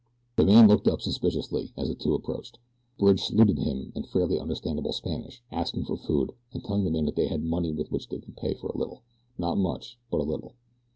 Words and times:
The 0.35 0.43
man 0.43 0.67
looked 0.67 0.87
up, 0.87 0.99
suspiciously, 0.99 1.73
as 1.77 1.87
the 1.87 1.93
two 1.93 2.15
approached. 2.15 2.57
Bridge 2.97 3.19
saluted 3.21 3.59
him 3.59 3.91
in 3.93 4.01
fairly 4.01 4.39
understandable 4.39 4.93
Spanish, 4.93 5.43
asking 5.51 5.85
for 5.85 5.95
food, 5.95 6.31
and 6.53 6.63
telling 6.63 6.85
the 6.85 6.89
man 6.89 7.05
that 7.05 7.15
they 7.15 7.27
had 7.27 7.43
money 7.43 7.71
with 7.71 7.91
which 7.91 8.09
to 8.09 8.19
pay 8.35 8.55
for 8.55 8.69
a 8.71 8.77
little 8.79 9.03
not 9.37 9.59
much, 9.59 9.99
just 10.11 10.13
a 10.13 10.17
little. 10.23 10.55